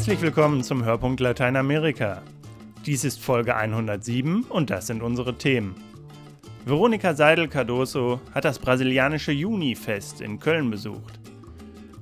Herzlich 0.00 0.22
willkommen 0.22 0.62
zum 0.62 0.82
Hörpunkt 0.82 1.20
Lateinamerika. 1.20 2.22
Dies 2.86 3.04
ist 3.04 3.20
Folge 3.20 3.54
107 3.54 4.44
und 4.44 4.70
das 4.70 4.86
sind 4.86 5.02
unsere 5.02 5.36
Themen. 5.36 5.74
Veronika 6.64 7.12
Seidel-Cardoso 7.12 8.18
hat 8.32 8.46
das 8.46 8.58
brasilianische 8.58 9.32
Juni-Fest 9.32 10.22
in 10.22 10.40
Köln 10.40 10.70
besucht. 10.70 11.20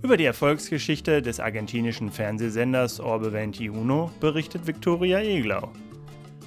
Über 0.01 0.17
die 0.17 0.27
Erfolgsgeschichte 0.27 1.23
des 1.23 1.41
argentinischen 1.41 2.13
Fernsehsenders 2.13 3.01
Orbe 3.01 3.37
21 3.37 4.17
berichtet 4.21 4.69
Viktoria 4.69 5.19
Eglau. 5.19 5.73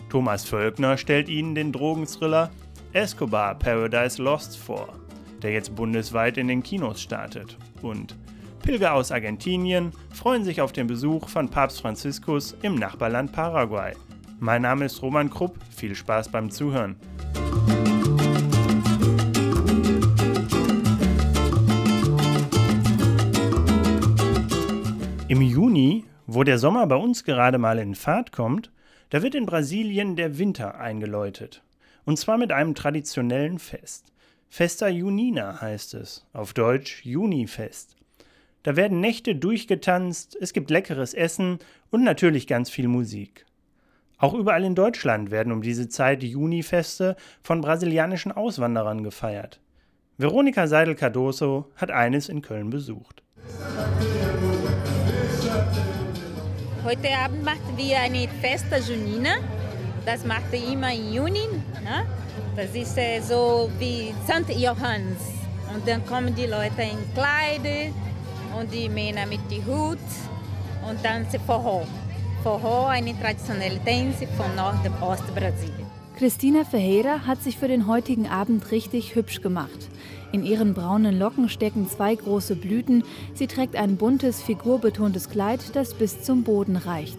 Thomas 0.08 0.46
Völkner 0.46 0.96
stellt 0.96 1.28
Ihnen 1.28 1.54
den 1.54 1.74
Drogenthriller 1.74 2.50
Escobar 2.94 3.60
Paradise 3.60 4.24
Lost 4.24 4.58
vor, 4.58 4.94
der 5.42 5.52
jetzt 5.52 5.76
bundesweit 5.76 6.38
in 6.38 6.48
den 6.48 6.64
Kinos 6.64 7.02
startet. 7.02 7.58
Und 7.82 8.16
Pilger 8.62 8.94
aus 8.94 9.12
Argentinien 9.12 9.92
freuen 10.14 10.44
sich 10.44 10.62
auf 10.62 10.72
den 10.72 10.86
Besuch 10.86 11.30
von 11.30 11.50
Papst 11.50 11.82
Franziskus 11.82 12.56
im 12.62 12.76
Nachbarland 12.76 13.32
Paraguay. 13.32 13.94
Mein 14.40 14.62
Name 14.62 14.86
ist 14.86 15.02
Roman 15.02 15.32
Krupp, 15.32 15.58
viel 15.76 15.96
Spaß 15.96 16.30
beim 16.30 16.52
Zuhören. 16.52 16.96
Im 25.28 25.42
Juni, 25.42 26.06
wo 26.28 26.44
der 26.44 26.60
Sommer 26.60 26.86
bei 26.86 26.98
uns 26.98 27.24
gerade 27.24 27.58
mal 27.58 27.80
in 27.80 27.96
Fahrt 27.96 28.32
kommt, 28.32 28.72
da 29.10 29.24
wird 29.24 29.34
in 29.34 29.48
Brasilien 29.48 30.16
der 30.16 30.38
Winter 30.38 30.80
eingeläutet. 30.80 31.64
Und 32.06 32.18
zwar 32.18 32.38
mit 32.38 32.52
einem 32.52 32.76
traditionellen 32.76 33.58
Fest. 33.58 34.14
Festa 34.50 34.88
Junina 34.88 35.62
heißt 35.62 35.96
es, 35.96 36.28
auf 36.34 36.54
Deutsch 36.54 37.04
Junifest. 37.06 37.96
Da 38.64 38.76
werden 38.76 39.00
Nächte 39.00 39.36
durchgetanzt, 39.36 40.38
es 40.40 40.54
gibt 40.54 40.70
leckeres 40.70 41.16
Essen 41.16 41.58
und 41.90 42.04
natürlich 42.04 42.46
ganz 42.46 42.70
viel 42.70 42.88
Musik. 42.88 43.46
Auch 44.20 44.36
überall 44.36 44.64
in 44.64 44.76
Deutschland 44.76 45.32
werden 45.32 45.52
um 45.52 45.64
diese 45.64 45.90
Zeit 45.90 46.22
Junifeste 46.22 47.16
von 47.42 47.62
brasilianischen 47.62 48.32
Auswanderern 48.32 49.04
gefeiert. 49.04 49.60
Veronika 50.18 50.68
Seidel-Cardoso 50.68 51.72
hat 51.76 51.90
eines 51.90 52.30
in 52.30 52.44
Köln 52.44 52.70
besucht. 52.70 53.24
Heute 56.84 57.10
Abend 57.18 57.44
machen 57.44 57.76
wir 57.76 58.00
eine 58.00 58.28
Festa 58.42 58.78
Junina. 58.78 59.38
Das 60.06 60.24
macht 60.24 60.54
immer 60.54 60.94
im 60.94 61.14
Juni. 61.14 61.48
Ne? 61.84 62.06
Das 62.56 62.76
ist 62.76 62.96
äh, 63.00 63.22
so 63.22 63.72
wie 63.80 64.14
St. 64.26 64.52
Johannes. 64.56 65.18
Und 65.74 65.88
dann 65.88 66.06
kommen 66.06 66.36
die 66.36 66.46
Leute 66.46 66.84
in 66.84 67.14
Kleider 67.16 67.92
und 68.60 68.74
die 68.74 68.90
Männer 68.90 69.26
mit 69.26 69.40
dem 69.50 69.66
Hut 69.66 69.98
und 70.88 71.02
tanzen 71.04 71.40
Forró. 71.48 71.86
Forró, 72.44 72.88
eine 72.88 73.20
traditionelle 73.20 73.80
Tänze 73.84 74.28
von 74.28 74.56
Nord- 74.56 74.86
und 74.86 75.02
Ostbrasilien. 75.02 75.86
Christina 76.18 76.64
Ferreira 76.64 77.26
hat 77.26 77.42
sich 77.42 77.58
für 77.58 77.68
den 77.68 77.88
heutigen 77.88 78.28
Abend 78.28 78.72
richtig 78.72 79.16
hübsch 79.16 79.42
gemacht. 79.42 79.90
In 80.32 80.46
ihren 80.46 80.74
braunen 80.74 81.18
Locken 81.18 81.50
stecken 81.50 81.90
zwei 81.90 82.16
große 82.16 82.56
Blüten. 82.56 83.04
Sie 83.34 83.48
trägt 83.48 83.76
ein 83.76 83.98
buntes, 83.98 84.42
figurbetontes 84.42 85.30
Kleid, 85.30 85.76
das 85.76 85.94
bis 85.94 86.24
zum 86.24 86.44
Boden 86.44 86.78
reicht. 86.78 87.18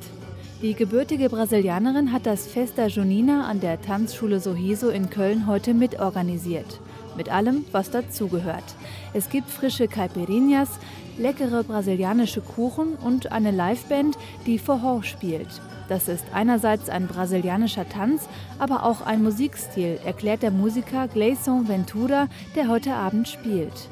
Die 0.62 0.74
gebürtige 0.74 1.28
Brasilianerin 1.28 2.12
hat 2.12 2.24
das 2.24 2.46
Festa 2.46 2.86
Junina 2.86 3.48
an 3.48 3.58
der 3.58 3.82
Tanzschule 3.82 4.38
Sorriso 4.38 4.90
in 4.90 5.10
Köln 5.10 5.48
heute 5.48 5.74
mitorganisiert. 5.74 6.80
Mit 7.16 7.30
allem, 7.30 7.64
was 7.72 7.90
dazugehört. 7.90 8.64
Es 9.12 9.28
gibt 9.28 9.50
frische 9.50 9.88
Caipirinhas, 9.88 10.78
leckere 11.18 11.62
brasilianische 11.62 12.40
Kuchen 12.40 12.94
und 12.94 13.32
eine 13.32 13.50
Liveband, 13.50 14.16
die 14.46 14.58
Forró 14.58 15.02
spielt. 15.02 15.48
Das 15.88 16.08
ist 16.08 16.24
einerseits 16.32 16.88
ein 16.88 17.06
brasilianischer 17.06 17.88
Tanz, 17.88 18.28
aber 18.58 18.84
auch 18.84 19.04
ein 19.04 19.22
Musikstil, 19.22 19.98
erklärt 20.04 20.42
der 20.42 20.50
Musiker 20.50 21.08
Gleison 21.08 21.68
Ventura, 21.68 22.28
der 22.54 22.68
heute 22.68 22.94
Abend 22.94 23.28
spielt. 23.28 23.88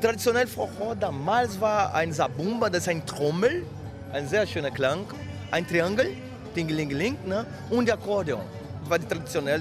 Traditionell 0.00 0.46
Forró 0.46 0.94
damals 0.94 1.60
war 1.60 1.94
ein 1.94 2.12
Zabumba, 2.12 2.70
das 2.70 2.82
ist 2.82 2.88
ein 2.88 3.04
Trommel, 3.06 3.64
ein 4.12 4.26
sehr 4.28 4.46
schöner 4.46 4.70
Klang, 4.70 5.04
ein 5.50 5.66
Triangel, 5.66 6.08
Tingelingeling, 6.54 7.16
ne? 7.26 7.46
und 7.70 7.90
Akkordeon. 7.90 8.40
Das 8.80 8.90
war 8.90 9.08
traditionell 9.08 9.60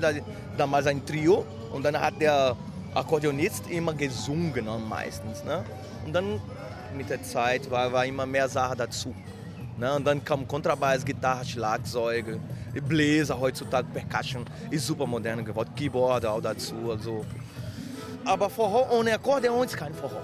damals 0.58 0.88
ein 0.88 1.06
Trio 1.06 1.46
und 1.74 1.84
dann 1.84 2.00
hat 2.00 2.20
der 2.20 2.56
Akkordeonist 2.94 3.70
immer 3.70 3.94
gesungen 3.94 4.68
meistens. 4.90 5.44
Ne? 5.44 5.64
Und 6.06 6.14
dann 6.14 6.42
mit 6.96 7.09
der 7.09 7.24
Zeit 7.24 7.69
war, 7.69 7.91
war 7.91 8.06
immer 8.06 8.25
mehr 8.25 8.47
Sache 8.50 8.75
dazu. 8.75 9.16
Ne? 9.78 9.96
Und 9.96 10.06
dann 10.06 10.24
kam 10.24 10.47
Kontrabass, 10.47 11.03
Gitarre, 11.03 11.46
Schlagzeuge, 11.46 12.40
Bläser 12.88 13.40
heutzutage, 13.40 13.88
Percussion, 13.94 14.46
ist 14.69 14.85
super 14.85 15.07
modern 15.07 15.44
geworden, 15.44 15.72
Keyboard 15.75 16.25
auch 16.25 16.41
dazu. 16.41 16.75
Also. 16.90 17.25
Aber 18.25 18.50
Forró 18.50 18.88
ohne 18.91 19.13
Akkordeon 19.13 19.66
ist 19.66 19.75
kein 19.75 19.94
Forró. 19.94 20.22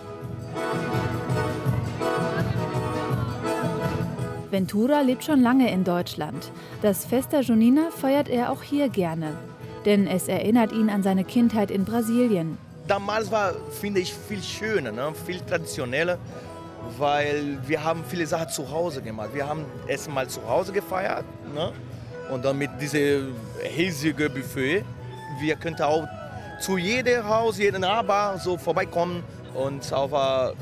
Ventura 4.52 5.02
lebt 5.02 5.24
schon 5.24 5.42
lange 5.42 5.72
in 5.72 5.84
Deutschland. 5.84 6.52
Das 6.82 7.06
Festa 7.06 7.42
Junina 7.42 7.90
feiert 7.92 8.30
er 8.30 8.52
auch 8.52 8.64
hier 8.64 8.90
gerne. 8.90 9.34
Denn 9.86 10.08
es 10.08 10.28
erinnert 10.28 10.72
ihn 10.72 10.90
an 10.90 11.04
seine 11.04 11.24
Kindheit 11.24 11.72
in 11.72 11.84
Brasilien. 11.84 12.58
Damals 12.88 13.32
war, 13.32 13.54
finde 13.82 14.00
ich, 14.00 14.14
viel 14.14 14.42
schöner, 14.42 14.92
ne? 14.92 15.14
viel 15.26 15.42
traditioneller 15.42 16.18
weil 16.98 17.58
wir 17.68 17.84
haben 17.84 18.04
viele 18.08 18.26
Sachen 18.26 18.50
zu 18.50 18.70
Hause 18.70 19.02
gemacht. 19.02 19.30
Wir 19.34 19.48
haben 19.48 19.66
erstmal 19.88 20.28
zu 20.28 20.48
Hause 20.48 20.72
gefeiert 20.72 21.26
ne? 21.54 21.72
und 22.32 22.44
dann 22.44 22.58
mit 22.58 22.70
diesem 22.80 23.36
riesigen 23.78 24.34
Buffet. 24.34 24.84
Wir 25.40 25.56
könnten 25.56 25.84
auch 25.84 26.08
zu 26.60 26.78
jedem 26.78 27.28
Haus, 27.28 27.58
jedem 27.58 27.82
Nachbar 27.82 28.40
so 28.40 28.58
vorbeikommen 28.58 29.24
und 29.54 29.92
auf 29.94 30.14
ein 30.14 30.54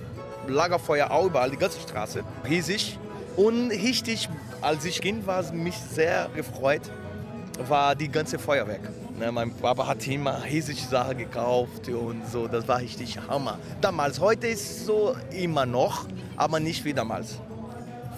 Lagerfeuer 0.47 1.09
auch 1.12 1.25
überall, 1.25 1.50
die 1.50 1.58
ganze 1.58 1.80
Straße, 1.80 2.24
riesig. 2.47 2.97
Und 3.35 3.69
richtig, 3.72 4.30
als 4.62 4.85
ich 4.85 5.02
Kind 5.02 5.28
war, 5.28 5.44
mich 5.52 5.78
sehr 5.78 6.30
gefreut, 6.35 6.81
war 7.68 7.96
die 7.96 8.09
ganze 8.09 8.40
Feuerwerk. 8.40 8.81
Ne, 9.18 9.31
mein 9.31 9.52
Papa 9.52 9.88
hat 9.88 10.06
immer 10.08 10.44
riesige 10.44 10.81
Sachen 10.81 11.18
gekauft 11.18 11.88
und 11.88 12.28
so, 12.30 12.50
das 12.50 12.68
war 12.68 12.80
richtig 12.80 13.18
Hammer. 13.30 13.58
Damals, 13.80 14.20
heute 14.20 14.48
ist 14.48 14.59
es 14.59 14.86
so 14.86 15.16
immer 15.31 15.66
noch, 15.66 16.06
aber 16.36 16.59
nicht 16.59 16.84
wie 16.84 16.94
damals. 16.94 17.40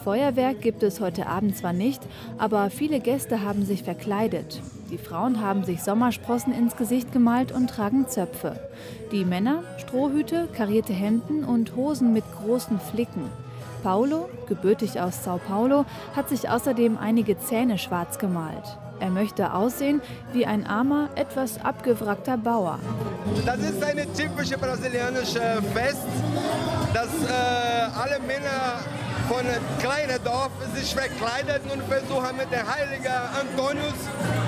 Feuerwerk 0.04 0.62
gibt 0.62 0.82
es 0.82 1.00
heute 1.00 1.28
Abend 1.28 1.56
zwar 1.56 1.74
nicht, 1.74 2.02
aber 2.40 2.72
viele 2.72 3.00
Gäste 3.00 3.44
haben 3.44 3.64
sich 3.64 3.84
verkleidet. 3.84 4.60
Die 4.90 4.98
Frauen 4.98 5.40
haben 5.40 5.66
sich 5.66 5.84
Sommersprossen 5.84 6.52
ins 6.52 6.76
Gesicht 6.78 7.12
gemalt 7.12 7.52
und 7.52 7.70
tragen 7.70 8.08
Zöpfe. 8.08 8.60
Die 9.12 9.24
Männer 9.24 9.64
Strohhüte, 9.78 10.48
karierte 10.56 10.94
Hemden 10.94 11.44
und 11.44 11.76
Hosen 11.76 12.12
mit 12.12 12.24
großen 12.42 12.80
Flicken. 12.80 13.30
Paulo, 13.84 14.30
gebürtig 14.48 15.00
aus 15.00 15.24
Sao 15.24 15.40
Paulo, 15.46 15.86
hat 16.16 16.30
sich 16.30 16.50
außerdem 16.50 16.98
einige 16.98 17.38
Zähne 17.38 17.78
schwarz 17.78 18.18
gemalt. 18.18 18.80
Er 19.00 19.10
möchte 19.10 19.54
aussehen 19.54 20.02
wie 20.34 20.46
ein 20.46 20.66
armer, 20.66 21.10
etwas 21.16 21.64
abgewrackter 21.64 22.38
Bauer. 22.38 22.80
Das 23.46 23.58
ist 23.60 23.84
ein 23.84 23.98
typisches 24.16 24.58
brasilianisches 24.58 25.36
Fest, 25.74 26.08
dass 26.94 27.08
äh, 27.08 28.00
alle 28.02 28.20
Männer 28.20 28.80
von 29.28 29.40
einem 29.40 29.62
kleinen 29.80 30.24
Dorf 30.24 30.52
sich 30.74 30.96
verkleiden 30.96 31.70
und 31.72 31.84
versuchen 31.84 32.38
mit 32.38 32.52
dem 32.52 32.66
heiligen 32.66 33.14
Antonius 33.40 33.94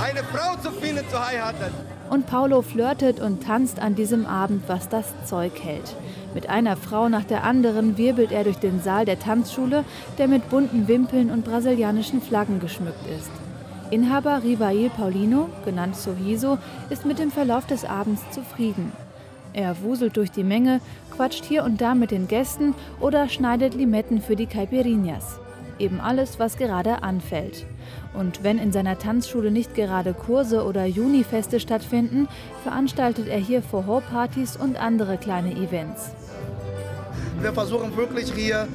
eine 0.01 0.23
Frau 0.23 0.55
zu 0.61 0.71
finden, 0.71 1.03
zu 1.09 1.19
heiraten. 1.19 1.73
Und 2.09 2.25
Paulo 2.25 2.63
flirtet 2.63 3.19
und 3.19 3.43
tanzt 3.43 3.79
an 3.79 3.93
diesem 3.93 4.25
Abend, 4.25 4.63
was 4.67 4.89
das 4.89 5.05
Zeug 5.25 5.51
hält. 5.61 5.95
Mit 6.33 6.49
einer 6.49 6.75
Frau 6.75 7.07
nach 7.09 7.23
der 7.23 7.43
anderen 7.43 7.97
wirbelt 7.97 8.31
er 8.31 8.43
durch 8.43 8.57
den 8.57 8.81
Saal 8.81 9.05
der 9.05 9.19
Tanzschule, 9.19 9.83
der 10.17 10.27
mit 10.27 10.49
bunten 10.49 10.87
Wimpeln 10.87 11.29
und 11.29 11.45
brasilianischen 11.45 12.21
Flaggen 12.21 12.59
geschmückt 12.59 13.05
ist. 13.15 13.29
Inhaber 13.91 14.43
Rivail 14.43 14.91
Paulino, 14.91 15.49
genannt 15.65 15.95
Sorriso, 15.95 16.59
ist 16.91 17.05
mit 17.05 17.17
dem 17.17 17.31
Verlauf 17.31 17.65
des 17.65 17.85
Abends 17.85 18.21
zufrieden. 18.29 18.91
Er 19.53 19.81
wuselt 19.81 20.15
durch 20.15 20.29
die 20.29 20.43
Menge, 20.43 20.79
quatscht 21.15 21.43
hier 21.43 21.63
und 21.63 21.81
da 21.81 21.95
mit 21.95 22.11
den 22.11 22.27
Gästen 22.27 22.75
oder 22.99 23.27
schneidet 23.27 23.73
Limetten 23.73 24.21
für 24.21 24.35
die 24.35 24.45
Caipirinhas. 24.45 25.39
Eben 25.79 25.99
alles, 25.99 26.37
was 26.37 26.57
gerade 26.57 27.01
anfällt. 27.01 27.65
Und 28.13 28.43
wenn 28.43 28.59
in 28.59 28.71
seiner 28.71 28.99
Tanzschule 28.99 29.49
nicht 29.49 29.73
gerade 29.73 30.13
Kurse 30.13 30.65
oder 30.65 30.85
Junifeste 30.85 31.59
stattfinden, 31.59 32.27
veranstaltet 32.61 33.27
er 33.27 33.39
hier 33.39 33.63
Forró-Partys 33.63 34.55
und 34.55 34.79
andere 34.79 35.17
kleine 35.17 35.53
Events. 35.53 36.11
Wir 37.41 37.53
versuchen 37.53 37.95
wirklich 37.97 38.31
hier 38.33 38.67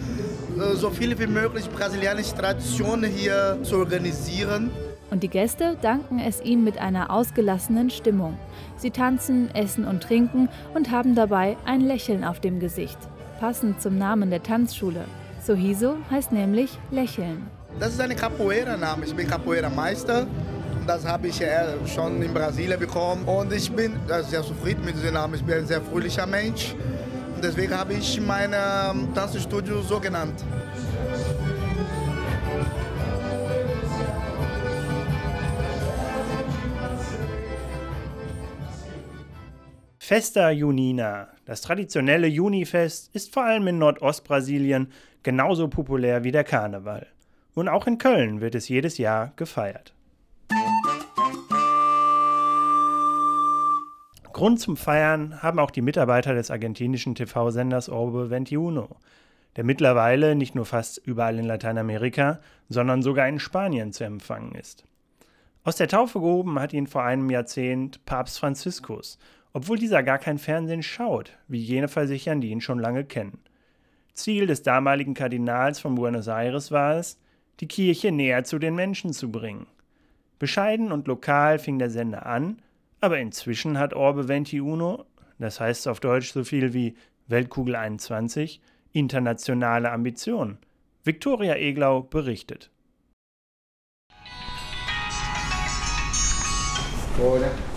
äh, 0.58 0.74
so 0.74 0.90
viele 0.90 1.16
wie 1.18 1.26
möglich 1.26 1.68
brasilianische 1.68 2.34
Traditionen 2.34 3.10
hier 3.10 3.58
zu 3.62 3.76
organisieren. 3.76 4.70
Und 5.10 5.22
die 5.22 5.28
Gäste 5.28 5.76
danken 5.80 6.18
es 6.18 6.40
ihm 6.40 6.64
mit 6.64 6.78
einer 6.78 7.10
ausgelassenen 7.10 7.90
Stimmung. 7.90 8.36
Sie 8.76 8.90
tanzen, 8.90 9.54
essen 9.54 9.84
und 9.84 10.02
trinken 10.02 10.48
und 10.74 10.90
haben 10.90 11.14
dabei 11.14 11.56
ein 11.64 11.80
Lächeln 11.80 12.24
auf 12.24 12.40
dem 12.40 12.58
Gesicht. 12.58 12.98
Passend 13.38 13.80
zum 13.80 13.98
Namen 13.98 14.30
der 14.30 14.42
Tanzschule. 14.42 15.04
Sohiso 15.44 15.96
heißt 16.10 16.32
nämlich 16.32 16.78
lächeln. 16.90 17.46
Das 17.78 17.92
ist 17.92 18.00
eine 18.00 18.14
Capoeira-Name. 18.14 19.04
Ich 19.04 19.14
bin 19.14 19.28
Capoeira-Meister. 19.28 20.26
Das 20.86 21.06
habe 21.06 21.28
ich 21.28 21.42
schon 21.94 22.22
in 22.22 22.32
Brasilien 22.32 22.78
bekommen. 22.78 23.24
Und 23.24 23.52
ich 23.52 23.70
bin 23.70 23.94
sehr 24.28 24.42
zufrieden 24.42 24.84
mit 24.84 24.94
diesem 24.94 25.14
Namen. 25.14 25.34
Ich 25.34 25.44
bin 25.44 25.56
ein 25.56 25.66
sehr 25.66 25.80
fröhlicher 25.80 26.26
Mensch. 26.26 26.74
Und 27.34 27.42
deswegen 27.42 27.76
habe 27.76 27.94
ich 27.94 28.20
mein 28.20 28.52
ähm, 28.52 29.08
Tanzstudio 29.14 29.82
so 29.82 29.98
genannt. 29.98 30.44
Festa 40.06 40.50
Junina, 40.50 41.28
das 41.46 41.62
traditionelle 41.62 42.26
Junifest, 42.26 43.08
ist 43.16 43.32
vor 43.32 43.44
allem 43.44 43.66
in 43.68 43.78
Nordostbrasilien 43.78 44.92
genauso 45.22 45.68
populär 45.68 46.24
wie 46.24 46.30
der 46.30 46.44
Karneval. 46.44 47.06
Und 47.54 47.70
auch 47.70 47.86
in 47.86 47.96
Köln 47.96 48.42
wird 48.42 48.54
es 48.54 48.68
jedes 48.68 48.98
Jahr 48.98 49.32
gefeiert. 49.36 49.94
Grund 54.34 54.60
zum 54.60 54.76
Feiern 54.76 55.42
haben 55.42 55.58
auch 55.58 55.70
die 55.70 55.80
Mitarbeiter 55.80 56.34
des 56.34 56.50
argentinischen 56.50 57.14
TV-Senders 57.14 57.88
Orbe 57.88 58.28
21, 58.30 58.58
der 59.56 59.64
mittlerweile 59.64 60.34
nicht 60.34 60.54
nur 60.54 60.66
fast 60.66 60.98
überall 60.98 61.38
in 61.38 61.46
Lateinamerika, 61.46 62.40
sondern 62.68 63.00
sogar 63.00 63.26
in 63.26 63.38
Spanien 63.38 63.94
zu 63.94 64.04
empfangen 64.04 64.54
ist. 64.54 64.84
Aus 65.62 65.76
der 65.76 65.88
Taufe 65.88 66.20
gehoben 66.20 66.58
hat 66.58 66.74
ihn 66.74 66.86
vor 66.86 67.04
einem 67.04 67.30
Jahrzehnt 67.30 68.04
Papst 68.04 68.38
Franziskus 68.38 69.18
obwohl 69.54 69.78
dieser 69.78 70.02
gar 70.02 70.18
kein 70.18 70.38
Fernsehen 70.38 70.82
schaut, 70.82 71.32
wie 71.48 71.60
jene 71.60 71.88
versichern, 71.88 72.40
die 72.40 72.50
ihn 72.50 72.60
schon 72.60 72.80
lange 72.80 73.04
kennen. 73.04 73.38
Ziel 74.12 74.46
des 74.46 74.62
damaligen 74.62 75.14
Kardinals 75.14 75.78
von 75.78 75.94
Buenos 75.94 76.26
Aires 76.26 76.70
war 76.72 76.96
es, 76.96 77.18
die 77.60 77.68
Kirche 77.68 78.10
näher 78.10 78.42
zu 78.44 78.58
den 78.58 78.74
Menschen 78.74 79.12
zu 79.12 79.30
bringen. 79.30 79.66
Bescheiden 80.40 80.90
und 80.90 81.06
lokal 81.06 81.60
fing 81.60 81.78
der 81.78 81.88
Sender 81.88 82.26
an, 82.26 82.60
aber 83.00 83.18
inzwischen 83.18 83.78
hat 83.78 83.94
Orbe 83.94 84.22
21, 84.22 84.60
das 85.38 85.60
heißt 85.60 85.86
auf 85.86 86.00
Deutsch 86.00 86.32
so 86.32 86.42
viel 86.42 86.74
wie 86.74 86.96
Weltkugel 87.28 87.76
21, 87.76 88.60
internationale 88.92 89.92
Ambitionen. 89.92 90.58
Viktoria 91.04 91.54
Eglau 91.54 92.02
berichtet. 92.02 92.70
Hola. 97.18 97.73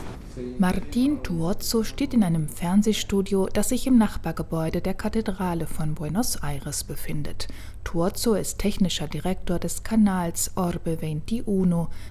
Martin 0.59 1.23
Tuozzo 1.23 1.83
steht 1.83 2.13
in 2.13 2.23
einem 2.23 2.47
Fernsehstudio, 2.47 3.47
das 3.51 3.69
sich 3.69 3.87
im 3.87 3.97
Nachbargebäude 3.97 4.81
der 4.81 4.93
Kathedrale 4.93 5.65
von 5.65 5.95
Buenos 5.95 6.35
Aires 6.43 6.83
befindet. 6.83 7.47
Tuozzo 7.83 8.35
ist 8.35 8.59
technischer 8.59 9.07
Direktor 9.07 9.57
des 9.57 9.83
Kanals 9.83 10.51
Orbe 10.55 10.97
21, 11.01 11.43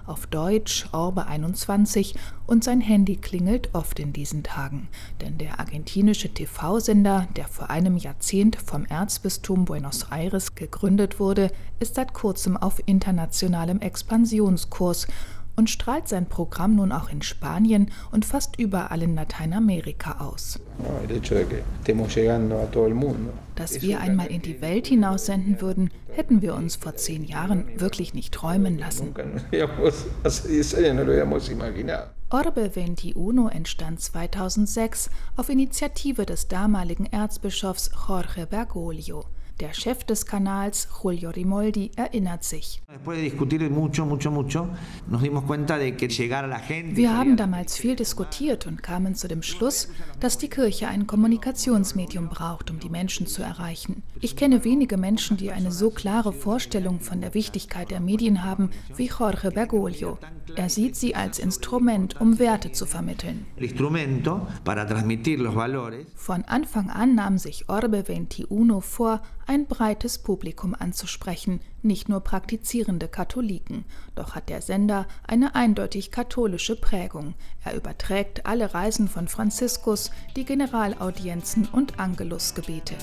auf 0.05 0.27
Deutsch 0.27 0.87
Orbe 0.91 1.27
21, 1.27 2.15
und 2.47 2.63
sein 2.63 2.81
Handy 2.81 3.15
klingelt 3.15 3.69
oft 3.73 3.99
in 3.99 4.11
diesen 4.11 4.43
Tagen. 4.43 4.89
Denn 5.21 5.37
der 5.37 5.59
argentinische 5.59 6.33
TV-Sender, 6.33 7.27
der 7.35 7.47
vor 7.47 7.69
einem 7.69 7.95
Jahrzehnt 7.95 8.55
vom 8.55 8.85
Erzbistum 8.85 9.65
Buenos 9.65 10.07
Aires 10.11 10.55
gegründet 10.55 11.19
wurde, 11.19 11.51
ist 11.79 11.95
seit 11.95 12.13
kurzem 12.13 12.57
auf 12.57 12.81
internationalem 12.85 13.79
Expansionskurs 13.79 15.07
und 15.57 15.69
strahlt 15.69 16.07
sein 16.07 16.27
Programm 16.27 16.75
nun 16.75 16.93
auch 16.93 17.09
in 17.09 17.21
Spanien 17.21 17.91
und 18.11 18.23
fast 18.23 18.57
überall 18.57 19.01
in 19.01 19.15
Lateinamerika 19.15 20.19
aus. 20.19 20.59
Dass 23.55 23.81
wir 23.81 23.99
einmal 23.99 24.27
in 24.27 24.41
die 24.41 24.61
Welt 24.61 24.87
hinaussenden 24.87 25.59
würden, 25.59 25.89
hätten 26.11 26.41
wir 26.41 26.55
uns 26.55 26.75
vor 26.75 26.95
zehn 26.95 27.23
Jahren 27.23 27.65
wirklich 27.79 28.13
nicht 28.13 28.33
träumen 28.33 28.77
lassen. 28.77 29.13
Orbe 32.29 32.71
21 32.75 33.15
entstand 33.51 34.01
2006 34.01 35.09
auf 35.37 35.49
Initiative 35.49 36.25
des 36.25 36.47
damaligen 36.47 37.05
Erzbischofs 37.07 37.89
Jorge 38.07 38.45
Bergoglio. 38.45 39.25
Der 39.59 39.73
Chef 39.73 40.03
des 40.03 40.27
Kanals, 40.27 40.87
Julio 41.03 41.31
Rimoldi, 41.31 41.89
erinnert 41.95 42.43
sich. 42.43 42.83
Wir 46.93 47.17
haben 47.17 47.37
damals 47.37 47.75
viel 47.75 47.95
diskutiert 47.95 48.67
und 48.67 48.83
kamen 48.83 49.15
zu 49.15 49.27
dem 49.27 49.41
Schluss, 49.41 49.89
dass 50.19 50.37
die 50.37 50.49
Kirche 50.49 50.87
ein 50.89 51.07
Kommunikationsmedium 51.07 52.29
braucht, 52.29 52.69
um 52.69 52.79
die 52.79 52.89
Menschen 52.89 53.25
zu 53.25 53.41
erreichen. 53.41 54.03
Ich 54.21 54.35
kenne 54.35 54.63
wenige 54.63 54.97
Menschen, 54.97 55.37
die 55.37 55.51
eine 55.51 55.71
so 55.71 55.89
klare 55.89 56.33
Vorstellung 56.33 56.99
von 56.99 57.19
der 57.19 57.33
Wichtigkeit 57.33 57.89
der 57.89 57.99
Medien 57.99 58.43
haben 58.43 58.69
wie 58.95 59.07
Jorge 59.07 59.49
Bergoglio. 59.49 60.19
Er 60.55 60.69
sieht 60.69 60.95
sie 60.95 61.15
als 61.15 61.39
Instrument, 61.39 62.21
um 62.21 62.37
Werte 62.37 62.73
zu 62.73 62.85
vermitteln. 62.85 63.47
Von 66.15 66.45
Anfang 66.45 66.89
an 66.91 67.15
nahm 67.15 67.37
sich 67.39 67.69
Orbe 67.69 68.03
21 68.07 68.47
vor, 68.81 69.21
ein 69.47 69.65
breites 69.65 70.19
Publikum 70.19 70.75
anzusprechen, 70.77 71.61
nicht 71.81 72.09
nur 72.09 72.19
praktizierende 72.21 73.07
Katholiken. 73.07 73.85
Doch 74.15 74.35
hat 74.35 74.49
der 74.49 74.61
Sender 74.61 75.07
eine 75.25 75.55
eindeutig 75.55 76.11
katholische 76.11 76.75
Prägung. 76.75 77.33
Er 77.63 77.75
überträgt 77.75 78.45
alle 78.45 78.73
Reisen 78.73 79.07
von 79.07 79.27
Franziskus, 79.27 80.11
die 80.35 80.45
Generalaudienzen 80.45 81.67
und 81.71 81.99
Angelusgebete. 81.99 82.95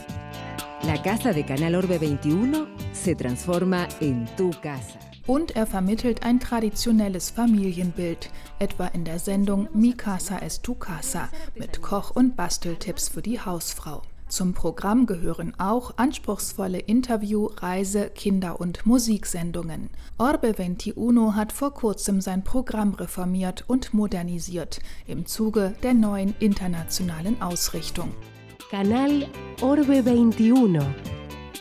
La 0.82 0.98
casa 0.98 1.32
de 1.32 1.42
Canal 1.42 1.76
Orbe 1.76 1.98
21 1.98 2.66
se 2.92 3.14
transforma 3.14 3.88
en 4.00 4.28
tu 4.36 4.50
casa. 4.50 4.98
Und 5.26 5.56
er 5.56 5.66
vermittelt 5.66 6.22
ein 6.22 6.38
traditionelles 6.38 7.30
Familienbild, 7.30 8.28
etwa 8.58 8.88
in 8.88 9.06
der 9.06 9.18
Sendung 9.18 9.68
Mi 9.72 9.94
Casa 9.94 10.38
es 10.40 10.60
tu 10.60 10.74
Casa 10.74 11.30
mit 11.54 11.80
Koch- 11.80 12.10
und 12.10 12.36
Basteltipps 12.36 13.08
für 13.08 13.22
die 13.22 13.40
Hausfrau. 13.40 14.02
Zum 14.34 14.52
Programm 14.52 15.06
gehören 15.06 15.52
auch 15.58 15.96
anspruchsvolle 15.96 16.80
Interview-, 16.80 17.50
Reise-, 17.56 18.10
Kinder- 18.10 18.58
und 18.58 18.84
Musiksendungen. 18.84 19.90
Orbe 20.18 20.56
21 20.58 21.36
hat 21.36 21.52
vor 21.52 21.72
kurzem 21.72 22.20
sein 22.20 22.42
Programm 22.42 22.94
reformiert 22.94 23.62
und 23.68 23.94
modernisiert 23.94 24.80
im 25.06 25.24
Zuge 25.24 25.76
der 25.84 25.94
neuen 25.94 26.34
internationalen 26.40 27.40
Ausrichtung. 27.40 28.12
Canal 28.70 29.28
Orbe 29.60 30.02
21. 30.04 30.82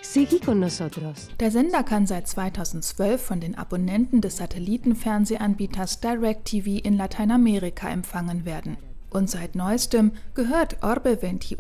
Seguí 0.01 0.43
con 0.43 0.59
nosotros. 0.59 1.29
Der 1.39 1.51
Sender 1.51 1.83
kann 1.83 2.07
seit 2.07 2.27
2012 2.27 3.21
von 3.21 3.39
den 3.39 3.55
Abonnenten 3.55 4.19
des 4.19 4.37
Satellitenfernsehanbieters 4.37 5.99
DirecTV 5.99 6.83
in 6.83 6.97
Lateinamerika 6.97 7.87
empfangen 7.91 8.45
werden. 8.45 8.77
Und 9.13 9.29
seit 9.29 9.53
neuestem 9.53 10.13
gehört 10.33 10.81
Orbe 10.81 11.19
21 11.21 11.57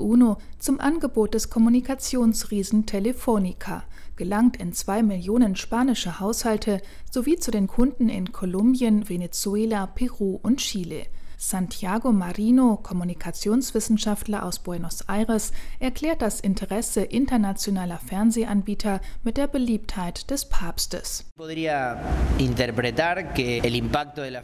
zum 0.57 0.79
Angebot 0.79 1.35
des 1.35 1.51
Kommunikationsriesen 1.51 2.87
Telefonica, 2.87 3.83
gelangt 4.15 4.57
in 4.57 4.73
zwei 4.73 5.03
Millionen 5.03 5.55
spanische 5.55 6.19
Haushalte 6.19 6.81
sowie 7.11 7.37
zu 7.37 7.51
den 7.51 7.67
Kunden 7.67 8.09
in 8.09 8.31
Kolumbien, 8.31 9.07
Venezuela, 9.07 9.85
Peru 9.85 10.39
und 10.41 10.61
Chile. 10.61 11.05
Santiago 11.45 12.13
Marino, 12.13 12.79
Kommunikationswissenschaftler 12.81 14.45
aus 14.45 14.59
Buenos 14.59 15.01
Aires, 15.09 15.51
erklärt 15.77 16.21
das 16.21 16.39
Interesse 16.39 17.01
internationaler 17.03 17.99
Fernsehanbieter 17.99 19.01
mit 19.23 19.35
der 19.35 19.47
Beliebtheit 19.47 20.29
des 20.31 20.45
Papstes. 20.45 21.25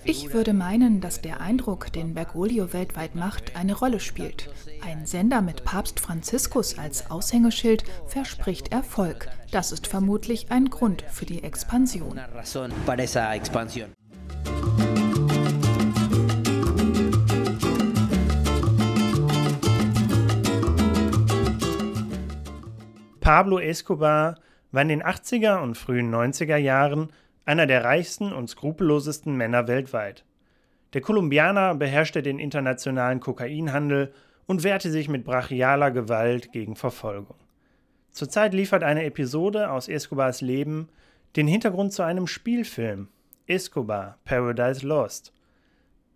Ich 0.03 0.33
würde 0.33 0.53
meinen, 0.53 0.99
dass 0.99 1.21
der 1.21 1.39
Eindruck, 1.39 1.93
den 1.93 2.13
Bergoglio 2.13 2.73
weltweit 2.73 3.15
macht, 3.15 3.55
eine 3.55 3.77
Rolle 3.77 4.01
spielt. 4.01 4.49
Ein 4.85 5.05
Sender 5.05 5.41
mit 5.41 5.63
Papst 5.63 6.01
Franziskus 6.01 6.77
als 6.77 7.09
Aushängeschild 7.09 7.85
verspricht 8.07 8.73
Erfolg. 8.73 9.29
Das 9.51 9.71
ist 9.71 9.87
vermutlich 9.87 10.51
ein 10.51 10.69
Grund 10.69 11.03
für 11.09 11.25
die 11.25 11.43
Expansion. 11.43 12.19
Pablo 23.29 23.59
Escobar 23.59 24.39
war 24.71 24.81
in 24.81 24.87
den 24.87 25.03
80er 25.03 25.61
und 25.61 25.77
frühen 25.77 26.11
90er 26.11 26.57
Jahren 26.57 27.13
einer 27.45 27.67
der 27.67 27.83
reichsten 27.83 28.33
und 28.33 28.49
skrupellosesten 28.49 29.35
Männer 29.37 29.67
weltweit. 29.67 30.25
Der 30.93 31.01
Kolumbianer 31.01 31.75
beherrschte 31.75 32.23
den 32.23 32.39
internationalen 32.39 33.19
Kokainhandel 33.19 34.11
und 34.47 34.63
wehrte 34.63 34.89
sich 34.89 35.09
mit 35.09 35.25
brachialer 35.25 35.91
Gewalt 35.91 36.51
gegen 36.51 36.75
Verfolgung. 36.75 37.37
Zurzeit 38.09 38.55
liefert 38.55 38.81
eine 38.81 39.03
Episode 39.03 39.69
aus 39.69 39.89
Escobars 39.89 40.41
Leben 40.41 40.89
den 41.35 41.45
Hintergrund 41.45 41.93
zu 41.93 42.01
einem 42.01 42.25
Spielfilm 42.25 43.09
Escobar 43.45 44.17
Paradise 44.25 44.83
Lost. 44.83 45.33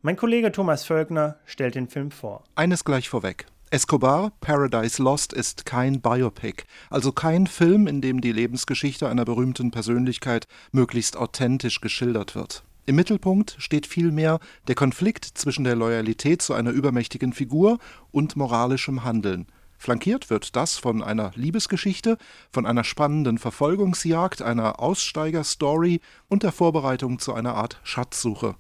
Mein 0.02 0.16
Kollege 0.16 0.52
Thomas 0.52 0.84
Völkner 0.84 1.38
stellt 1.46 1.76
den 1.76 1.90
Film 1.90 2.10
vor. 2.10 2.44
Eines 2.56 2.84
gleich 2.84 3.08
vorweg. 3.08 3.46
Escobar 3.74 4.32
Paradise 4.40 5.02
Lost 5.02 5.34
ist 5.34 5.66
kein 5.66 6.00
Biopic, 6.00 6.66
also 6.92 7.12
kein 7.12 7.48
Film, 7.48 7.88
in 7.88 8.02
dem 8.02 8.22
die 8.22 8.32
Lebensgeschichte 8.32 9.10
einer 9.10 9.26
berühmten 9.26 9.72
Persönlichkeit 9.72 10.46
möglichst 10.72 11.18
authentisch 11.18 11.82
geschildert 11.82 12.36
wird. 12.36 12.64
Im 12.86 12.98
Mittelpunkt 12.98 13.56
steht 13.58 13.88
vielmehr 13.88 14.40
der 14.68 14.76
Konflikt 14.76 15.26
zwischen 15.26 15.64
der 15.64 15.76
Loyalität 15.76 16.44
zu 16.44 16.54
einer 16.54 16.70
übermächtigen 16.70 17.34
Figur 17.34 17.80
und 18.12 18.36
moralischem 18.36 19.04
Handeln. 19.04 19.48
Flankiert 19.80 20.30
wird 20.30 20.56
das 20.56 20.78
von 20.78 21.02
einer 21.02 21.32
Liebesgeschichte, 21.34 22.20
von 22.52 22.68
einer 22.68 22.84
spannenden 22.84 23.40
Verfolgungsjagd, 23.40 24.44
einer 24.44 24.82
Aussteigerstory 24.82 26.00
und 26.30 26.44
der 26.44 26.52
Vorbereitung 26.52 27.18
zu 27.18 27.34
einer 27.34 27.56
Art 27.56 27.80
Schatzsuche. 27.82 28.54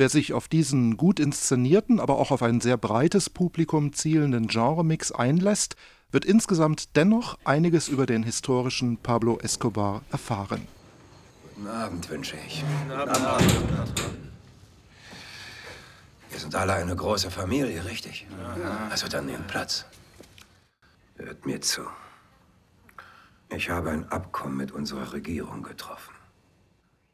Wer 0.00 0.08
sich 0.08 0.32
auf 0.32 0.46
diesen 0.46 0.96
gut 0.96 1.18
inszenierten, 1.18 1.98
aber 1.98 2.18
auch 2.18 2.30
auf 2.30 2.40
ein 2.44 2.60
sehr 2.60 2.76
breites 2.76 3.28
Publikum 3.28 3.92
zielenden 3.92 4.46
Genremix 4.46 5.10
einlässt, 5.10 5.74
wird 6.12 6.24
insgesamt 6.24 6.94
dennoch 6.94 7.36
einiges 7.44 7.88
über 7.88 8.06
den 8.06 8.22
historischen 8.22 8.98
Pablo 8.98 9.40
Escobar 9.40 10.02
erfahren. 10.12 10.68
Guten 11.56 11.66
Abend 11.66 12.08
wünsche 12.10 12.36
ich. 12.46 12.62
Guten 12.86 12.92
Abend. 13.24 13.52
Wir 16.30 16.38
sind 16.38 16.54
alle 16.54 16.74
eine 16.74 16.94
große 16.94 17.32
Familie, 17.32 17.84
richtig? 17.84 18.28
Also 18.90 19.08
dann 19.08 19.26
nehmt 19.26 19.48
Platz. 19.48 19.84
Hört 21.16 21.44
mir 21.44 21.60
zu. 21.60 21.82
Ich 23.50 23.68
habe 23.68 23.90
ein 23.90 24.08
Abkommen 24.12 24.58
mit 24.58 24.70
unserer 24.70 25.12
Regierung 25.12 25.64
getroffen. 25.64 26.17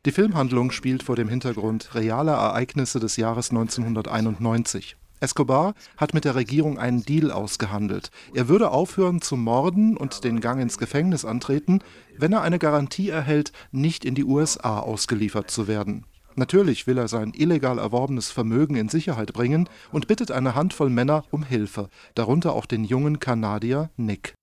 Die 0.07 0.13
Filmhandlung 0.13 0.71
spielt 0.71 1.03
vor 1.03 1.17
dem 1.17 1.29
Hintergrund 1.29 1.95
realer 1.95 2.35
Ereignisse 2.35 3.01
des 3.01 3.17
Jahres 3.17 3.49
1991. 3.51 4.97
Escobar 5.21 5.73
hat 5.97 6.13
mit 6.13 6.27
der 6.27 6.35
Regierung 6.35 6.79
einen 6.79 7.07
Deal 7.07 7.31
ausgehandelt. 7.31 8.11
Er 8.35 8.49
würde 8.49 8.71
aufhören 8.71 9.23
zu 9.23 9.39
morden 9.39 9.97
und 9.97 10.23
den 10.25 10.41
Gang 10.41 10.61
ins 10.61 10.77
Gefängnis 10.77 11.25
antreten, 11.25 11.81
wenn 12.19 12.35
er 12.35 12.43
eine 12.43 12.59
Garantie 12.59 13.09
erhält, 13.09 13.53
nicht 13.73 14.05
in 14.05 14.15
die 14.15 14.25
USA 14.25 14.81
ausgeliefert 14.81 15.51
zu 15.51 15.69
werden. 15.69 16.05
Natürlich 16.35 16.87
will 16.87 16.99
er 16.99 17.09
sein 17.09 17.33
illegal 17.35 17.79
erworbenes 17.79 18.31
Vermögen 18.31 18.77
in 18.77 18.91
Sicherheit 18.91 19.33
bringen 19.33 19.71
und 19.91 20.07
bittet 20.07 20.31
eine 20.31 20.55
Handvoll 20.55 20.91
Männer 20.91 21.25
um 21.31 21.45
Hilfe, 21.45 21.89
darunter 22.15 22.53
auch 22.53 22.67
den 22.67 22.85
jungen 22.85 23.21
Kanadier 23.21 23.89
Nick. 23.97 24.35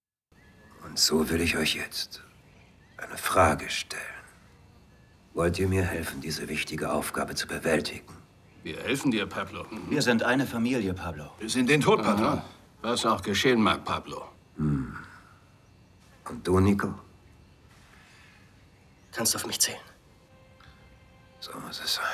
Und 0.84 0.98
so 0.98 1.30
will 1.30 1.42
ich 1.42 1.56
euch 1.58 1.76
jetzt 1.76 2.24
eine 2.98 3.18
Frage 3.18 3.70
stellen. 3.70 4.11
Wollt 5.34 5.58
ihr 5.60 5.68
mir 5.68 5.84
helfen, 5.84 6.22
diese 6.22 6.48
wichtige 6.50 6.92
Aufgabe 6.92 7.36
zu 7.36 7.48
bewältigen? 7.48 8.14
Wir 8.64 8.78
helfen 8.78 9.12
dir, 9.12 9.26
Pablo. 9.26 9.66
Wir 9.90 10.02
sind 10.02 10.24
eine 10.24 10.46
Familie, 10.46 10.94
Pablo. 10.94 11.32
Wir 11.40 11.50
sind 11.50 11.70
den 11.70 11.82
Tod, 11.82 12.04
Pablo. 12.04 12.42
Was 12.82 13.06
auch 13.06 13.22
geschehen 13.22 13.62
mag, 13.62 13.84
Pablo. 13.86 14.24
Hm. 14.58 14.96
Und 16.30 16.48
du, 16.48 16.60
Nico? 16.60 16.94
Kannst 19.12 19.36
auf 19.36 19.46
mich 19.46 19.60
zählen. 19.60 19.80
So 21.40 21.52
muss 21.66 21.82
es 21.84 21.96
sein. 21.96 22.06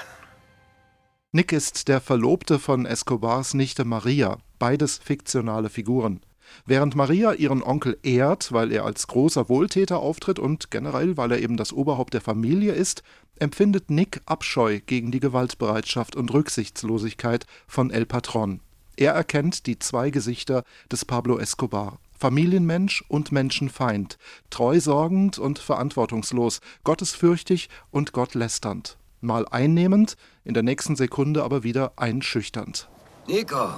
Nick 1.31 1.51
ist 1.51 1.87
der 1.87 2.01
Verlobte 2.01 2.59
von 2.59 2.85
Escobars 2.85 3.53
Nichte 3.53 3.83
Maria, 3.83 4.37
beides 4.59 4.97
fiktionale 4.97 5.69
Figuren. 5.69 6.21
Während 6.65 6.95
Maria 6.95 7.33
ihren 7.33 7.63
Onkel 7.63 7.97
ehrt, 8.03 8.51
weil 8.51 8.71
er 8.71 8.85
als 8.85 9.07
großer 9.07 9.49
Wohltäter 9.49 9.99
auftritt 9.99 10.39
und 10.39 10.71
generell, 10.71 11.17
weil 11.17 11.31
er 11.31 11.39
eben 11.39 11.57
das 11.57 11.73
Oberhaupt 11.73 12.13
der 12.13 12.21
Familie 12.21 12.73
ist, 12.73 13.03
empfindet 13.39 13.89
Nick 13.89 14.21
Abscheu 14.25 14.79
gegen 14.85 15.11
die 15.11 15.19
Gewaltbereitschaft 15.19 16.15
und 16.15 16.33
Rücksichtslosigkeit 16.33 17.45
von 17.67 17.91
El 17.91 18.05
Patron. 18.05 18.61
Er 18.95 19.13
erkennt 19.13 19.67
die 19.67 19.77
zwei 19.77 20.09
Gesichter 20.09 20.63
des 20.91 21.05
Pablo 21.05 21.37
Escobar. 21.37 21.99
Familienmensch 22.19 23.03
und 23.09 23.31
Menschenfeind, 23.31 24.17
treusorgend 24.49 25.37
und 25.37 25.59
verantwortungslos, 25.59 26.61
gottesfürchtig 26.83 27.69
und 27.91 28.11
gottlästernd. 28.11 28.97
Mal 29.21 29.47
einnehmend, 29.47 30.17
in 30.43 30.55
der 30.55 30.63
nächsten 30.63 30.95
Sekunde 30.95 31.43
aber 31.43 31.63
wieder 31.63 31.93
einschüchternd. 31.95 32.89
Nico, 33.27 33.69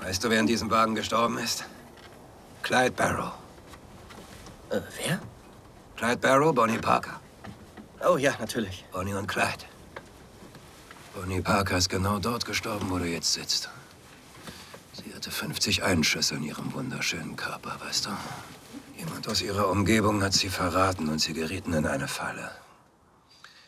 weißt 0.00 0.24
du, 0.24 0.30
wer 0.30 0.40
in 0.40 0.46
diesem 0.46 0.70
Wagen 0.70 0.94
gestorben 0.94 1.38
ist? 1.38 1.64
Clyde 2.62 2.92
Barrow. 2.92 3.32
Äh, 4.70 4.80
wer? 5.04 5.20
Clyde 5.96 6.18
Barrow, 6.18 6.54
Bonnie 6.54 6.78
Parker. 6.78 7.20
Oh 8.06 8.16
ja, 8.16 8.34
natürlich. 8.38 8.84
Bonnie 8.92 9.14
und 9.14 9.26
Clyde. 9.26 9.64
Bonnie 11.14 11.40
Parker 11.40 11.78
ist 11.78 11.88
genau 11.88 12.18
dort 12.18 12.44
gestorben, 12.44 12.90
wo 12.90 12.98
du 12.98 13.06
jetzt 13.06 13.32
sitzt. 13.32 13.70
Sie 14.92 15.14
hatte 15.14 15.30
50 15.30 15.82
Einschüsse 15.82 16.34
in 16.34 16.42
ihrem 16.42 16.74
wunderschönen 16.74 17.36
Körper, 17.36 17.76
weißt 17.84 18.06
du? 18.06 18.10
Jemand 18.98 19.28
aus 19.28 19.42
ihrer 19.42 19.68
Umgebung 19.68 20.22
hat 20.22 20.32
sie 20.32 20.48
verraten 20.48 21.08
und 21.08 21.20
sie 21.20 21.32
gerieten 21.32 21.72
in 21.72 21.86
eine 21.86 22.08
Falle. 22.08 22.50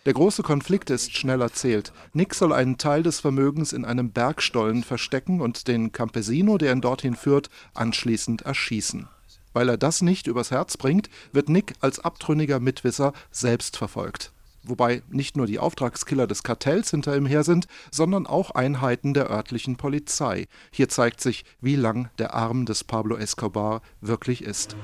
Der 0.08 0.14
große 0.14 0.42
Konflikt 0.42 0.88
ist 0.88 1.14
schnell 1.14 1.42
erzählt. 1.42 1.92
Nick 2.14 2.34
soll 2.34 2.54
einen 2.54 2.78
Teil 2.78 3.02
des 3.02 3.20
Vermögens 3.20 3.74
in 3.74 3.84
einem 3.84 4.10
Bergstollen 4.10 4.82
verstecken 4.82 5.42
und 5.42 5.68
den 5.68 5.92
Campesino, 5.92 6.56
der 6.56 6.72
ihn 6.72 6.80
dorthin 6.80 7.14
führt, 7.14 7.50
anschließend 7.74 8.40
erschießen. 8.40 9.06
Weil 9.52 9.68
er 9.68 9.76
das 9.76 10.00
nicht 10.00 10.26
übers 10.26 10.50
Herz 10.50 10.78
bringt, 10.78 11.10
wird 11.32 11.50
Nick 11.50 11.74
als 11.80 11.98
abtrünniger 11.98 12.58
Mitwisser 12.58 13.12
selbst 13.30 13.76
verfolgt. 13.76 14.32
Wobei 14.62 15.02
nicht 15.10 15.36
nur 15.36 15.44
die 15.44 15.58
Auftragskiller 15.58 16.26
des 16.26 16.42
Kartells 16.42 16.90
hinter 16.90 17.14
ihm 17.14 17.26
her 17.26 17.44
sind, 17.44 17.66
sondern 17.90 18.26
auch 18.26 18.52
Einheiten 18.52 19.12
der 19.12 19.28
örtlichen 19.28 19.76
Polizei. 19.76 20.46
Hier 20.70 20.88
zeigt 20.88 21.20
sich, 21.20 21.44
wie 21.60 21.76
lang 21.76 22.08
der 22.16 22.32
Arm 22.32 22.64
des 22.64 22.82
Pablo 22.82 23.18
Escobar 23.18 23.82
wirklich 24.00 24.42
ist. 24.42 24.74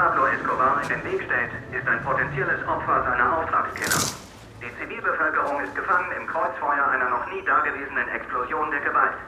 Pablo 0.00 0.24
Escobar 0.28 0.80
in 0.80 0.88
den 0.88 1.04
Weg 1.04 1.20
stellt, 1.28 1.52
ist 1.76 1.86
ein 1.86 2.00
potenzielles 2.02 2.66
Opfer 2.66 3.04
seiner 3.04 3.36
Auftragskiller. 3.36 4.00
Die 4.56 4.72
Zivilbevölkerung 4.80 5.60
ist 5.60 5.76
gefangen 5.76 6.08
im 6.16 6.26
Kreuzfeuer 6.26 6.88
einer 6.88 7.10
noch 7.10 7.28
nie 7.28 7.44
dagewesenen 7.44 8.08
Explosion 8.08 8.70
der 8.70 8.80
Gewalt. 8.80 9.20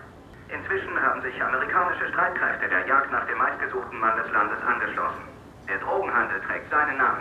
Inzwischen 0.49 0.97
haben 0.97 1.21
sich 1.21 1.37
amerikanische 1.43 2.09
Streitkräfte 2.09 2.71
der 2.71 2.88
Jagd 2.88 3.12
nach 3.12 3.26
dem 3.26 3.37
meistgesuchten 3.37 4.00
Mann 4.00 4.17
des 4.17 4.33
Landes 4.33 4.57
angeschlossen. 4.64 5.21
Der 5.69 5.76
Drogenhandel 5.76 6.41
trägt 6.41 6.71
seinen 6.71 6.97
Namen. 6.97 7.21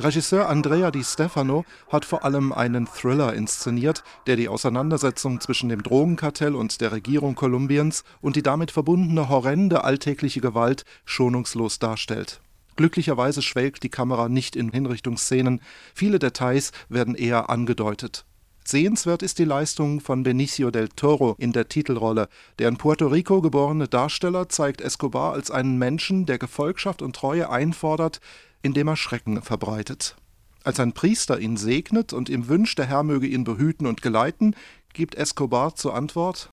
Regisseur 0.00 0.48
Andrea 0.48 0.90
Di 0.90 1.04
Stefano 1.04 1.64
hat 1.92 2.04
vor 2.04 2.24
allem 2.24 2.52
einen 2.52 2.88
Thriller 2.88 3.32
inszeniert, 3.32 4.02
der 4.26 4.34
die 4.34 4.48
Auseinandersetzung 4.48 5.40
zwischen 5.40 5.68
dem 5.68 5.84
Drogenkartell 5.84 6.56
und 6.56 6.80
der 6.80 6.90
Regierung 6.90 7.36
Kolumbiens 7.36 8.02
und 8.20 8.34
die 8.34 8.42
damit 8.42 8.72
verbundene 8.72 9.28
horrende 9.28 9.84
alltägliche 9.84 10.40
Gewalt 10.40 10.84
schonungslos 11.04 11.78
darstellt. 11.78 12.40
Glücklicherweise 12.78 13.42
schwelgt 13.42 13.82
die 13.82 13.88
Kamera 13.88 14.28
nicht 14.28 14.54
in 14.54 14.70
Hinrichtungsszenen, 14.70 15.60
viele 15.96 16.20
Details 16.20 16.70
werden 16.88 17.16
eher 17.16 17.50
angedeutet. 17.50 18.24
Sehenswert 18.64 19.24
ist 19.24 19.40
die 19.40 19.44
Leistung 19.44 20.00
von 20.00 20.22
Benicio 20.22 20.70
del 20.70 20.88
Toro 20.88 21.34
in 21.38 21.52
der 21.52 21.68
Titelrolle. 21.68 22.28
Der 22.60 22.68
in 22.68 22.76
Puerto 22.76 23.08
Rico 23.08 23.42
geborene 23.42 23.88
Darsteller 23.88 24.48
zeigt 24.48 24.80
Escobar 24.80 25.32
als 25.32 25.50
einen 25.50 25.76
Menschen, 25.76 26.24
der 26.24 26.38
Gefolgschaft 26.38 27.02
und 27.02 27.16
Treue 27.16 27.50
einfordert, 27.50 28.20
indem 28.62 28.86
er 28.86 28.96
Schrecken 28.96 29.42
verbreitet. 29.42 30.14
Als 30.62 30.78
ein 30.78 30.92
Priester 30.92 31.40
ihn 31.40 31.56
segnet 31.56 32.12
und 32.12 32.28
ihm 32.28 32.46
wünscht, 32.46 32.78
der 32.78 32.86
Herr 32.86 33.02
möge 33.02 33.26
ihn 33.26 33.42
behüten 33.42 33.88
und 33.88 34.02
geleiten, 34.02 34.54
gibt 34.92 35.16
Escobar 35.16 35.74
zur 35.74 35.96
Antwort: 35.96 36.50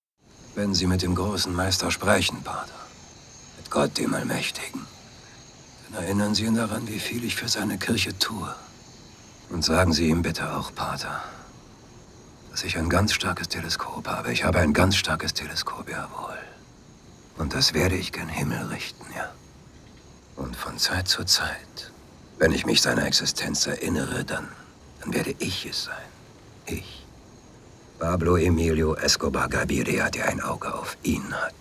Wenn 0.55 0.73
Sie 0.73 0.87
mit 0.87 1.03
dem 1.03 1.13
großen 1.13 1.53
Meister 1.53 1.91
sprechen, 1.91 2.41
Pater, 2.43 2.73
mit 3.57 3.69
Gott, 3.69 3.95
dem 3.99 4.11
Allmächtigen, 4.15 4.81
erinnern 5.95 6.35
Sie 6.35 6.45
ihn 6.45 6.55
daran, 6.55 6.87
wie 6.87 6.99
viel 6.99 7.23
ich 7.23 7.35
für 7.35 7.47
seine 7.47 7.77
Kirche 7.77 8.17
tue. 8.19 8.53
Und 9.49 9.63
sagen 9.63 9.93
Sie 9.93 10.07
ihm 10.09 10.21
bitte 10.21 10.55
auch, 10.55 10.73
Pater, 10.73 11.23
dass 12.51 12.63
ich 12.63 12.77
ein 12.77 12.89
ganz 12.89 13.13
starkes 13.13 13.49
Teleskop 13.49 14.07
habe. 14.07 14.31
Ich 14.31 14.43
habe 14.43 14.59
ein 14.59 14.73
ganz 14.73 14.95
starkes 14.95 15.33
Teleskop, 15.33 15.89
jawohl. 15.89 16.37
Und 17.37 17.53
das 17.53 17.73
werde 17.73 17.95
ich 17.95 18.11
gen 18.11 18.29
Himmel 18.29 18.67
richten, 18.67 19.05
ja. 19.15 19.31
Und 20.35 20.55
von 20.55 20.77
Zeit 20.77 21.07
zu 21.07 21.23
Zeit 21.25 21.91
wenn 22.37 22.51
ich 22.51 22.65
mich 22.65 22.81
seiner 22.81 23.05
Existenz 23.05 23.65
erinnere, 23.65 24.25
dann, 24.25 24.47
dann 25.01 25.13
werde 25.13 25.33
ich 25.39 25.65
es 25.65 25.85
sein. 25.85 25.95
Ich. 26.65 27.05
Pablo 27.97 28.35
Emilio 28.35 28.95
Escobar 28.95 29.47
Gaviria, 29.47 30.09
der 30.09 30.27
ein 30.27 30.41
Auge 30.41 30.73
auf 30.73 30.97
ihn 31.03 31.33
hat. 31.33 31.53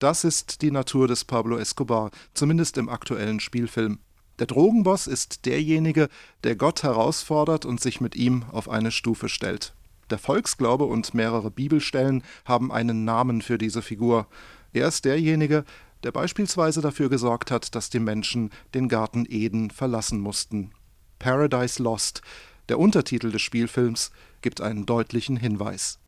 Das 0.00 0.24
ist 0.24 0.62
die 0.62 0.70
Natur 0.70 1.08
des 1.08 1.26
Pablo 1.26 1.58
Escobar, 1.58 2.10
zumindest 2.32 2.78
im 2.78 2.88
aktuellen 2.88 3.38
Spielfilm. 3.38 3.98
Der 4.38 4.46
Drogenboss 4.46 5.06
ist 5.06 5.44
derjenige, 5.44 6.08
der 6.42 6.56
Gott 6.56 6.82
herausfordert 6.82 7.66
und 7.66 7.82
sich 7.82 8.00
mit 8.00 8.16
ihm 8.16 8.44
auf 8.50 8.70
eine 8.70 8.92
Stufe 8.92 9.28
stellt. 9.28 9.74
Der 10.08 10.16
Volksglaube 10.16 10.84
und 10.84 11.12
mehrere 11.12 11.50
Bibelstellen 11.50 12.24
haben 12.46 12.72
einen 12.72 13.04
Namen 13.04 13.42
für 13.42 13.58
diese 13.58 13.82
Figur. 13.82 14.26
Er 14.72 14.88
ist 14.88 15.04
derjenige, 15.04 15.66
der 16.02 16.12
beispielsweise 16.12 16.80
dafür 16.80 17.10
gesorgt 17.10 17.50
hat, 17.50 17.74
dass 17.74 17.90
die 17.90 18.00
Menschen 18.00 18.48
den 18.72 18.88
Garten 18.88 19.26
Eden 19.28 19.68
verlassen 19.68 20.18
mussten. 20.18 20.70
Paradise 21.18 21.82
Lost, 21.82 22.22
der 22.70 22.78
Untertitel 22.78 23.30
des 23.30 23.42
Spielfilms, 23.42 24.12
gibt 24.40 24.62
einen 24.62 24.86
deutlichen 24.86 25.36
Hinweis. 25.36 25.99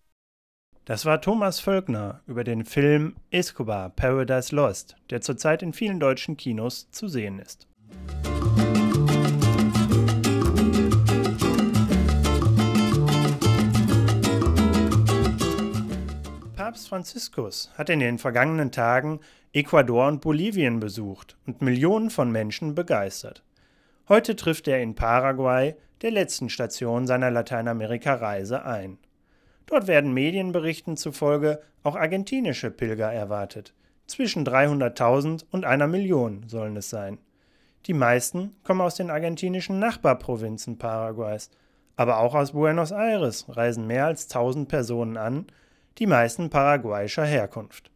Das 0.85 1.07
war 1.07 1.21
Thomas 1.21 1.61
Völkner 1.61 2.23
über 2.27 2.43
den 2.43 2.65
Film 2.65 3.15
Escobar 3.31 3.91
Paradise 3.91 4.53
Lost, 4.53 4.97
der 5.11 5.21
zurzeit 5.21 5.63
in 5.63 5.73
vielen 5.73 6.01
deutschen 6.01 6.37
Kinos 6.37 6.91
zu 6.91 7.07
sehen 7.07 7.39
ist. 7.39 7.69
Papst 16.57 16.89
Franziskus 16.89 17.71
hat 17.79 17.89
in 17.89 18.01
den 18.01 18.19
vergangenen 18.19 18.73
Tagen 18.73 19.21
Ecuador 19.53 20.09
und 20.09 20.21
Bolivien 20.21 20.81
besucht 20.81 21.37
und 21.47 21.63
Millionen 21.63 22.11
von 22.11 22.33
Menschen 22.33 22.75
begeistert. 22.75 23.45
Heute 24.09 24.35
trifft 24.35 24.67
er 24.67 24.83
in 24.83 24.97
Paraguay, 24.97 25.77
der 26.01 26.11
letzten 26.11 26.49
Station 26.49 27.07
seiner 27.07 27.31
Lateinamerika-Reise, 27.31 28.65
ein. 28.65 28.99
Dort 29.73 29.87
werden 29.87 30.13
Medienberichten 30.13 30.99
zufolge 30.99 31.63
auch 31.83 31.97
argentinische 31.97 32.71
Pilger 32.71 33.11
erwartet. 33.11 33.73
Zwischen 34.07 34.45
300.000 34.45 35.47
und 35.51 35.65
einer 35.65 35.87
Million 35.87 36.47
sollen 36.47 36.77
es 36.77 36.91
sein. 36.91 37.17
Die 37.87 37.95
meisten 37.95 38.55
kommen 38.65 38.83
aus 38.83 38.97
den 38.97 39.09
argentinischen 39.09 39.79
Nachbarprovinzen 39.79 40.77
Paraguays, 40.77 41.49
aber 41.97 42.19
auch 42.19 42.35
aus 42.35 42.53
Buenos 42.53 42.91
Aires 42.91 43.47
reisen 43.49 43.87
mehr 43.87 44.05
als 44.05 44.25
1000 44.25 44.69
Personen 44.69 45.17
an, 45.17 45.47
die 45.97 46.07
meisten 46.07 46.51
paraguayischer 46.51 47.25
Herkunft. 47.25 47.91